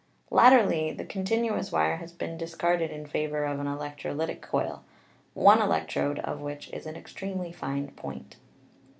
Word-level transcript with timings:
Latterly 0.31 0.91
the 0.91 1.05
continuous 1.05 1.71
wire 1.71 1.97
has 1.97 2.11
been 2.11 2.35
dis 2.35 2.55
carded 2.55 2.89
in 2.89 3.05
favor 3.05 3.43
of 3.45 3.59
an 3.59 3.67
electrolytic 3.67 4.41
coil, 4.41 4.83
one 5.35 5.61
electrode 5.61 6.17
of 6.23 6.41
which 6.41 6.73
is 6.73 6.87
an 6.87 6.95
extremely 6.95 7.51
fine 7.51 7.89
point. 7.89 8.37